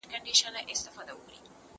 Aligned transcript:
لیک 0.25 0.79
وکړه!؟ 0.97 1.35